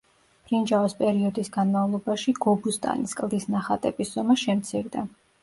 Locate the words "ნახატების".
3.59-4.17